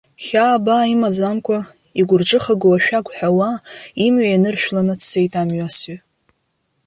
[0.25, 1.59] Хьаа-баа имаӡамкәа,
[1.99, 3.49] игәырҿыхагоу ашәак ҳәауа,
[4.05, 5.95] имҩа ианыршәланы дцеит амҩасҩы.